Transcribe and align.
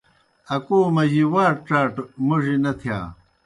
اکو 0.55 0.77
مجیْ 0.95 1.23
واٹ 1.33 1.55
ڇاٹہ 1.67 2.03
موڙیْ 2.25 2.55
نہ 2.63 2.71
تِھیا۔ 2.79 2.99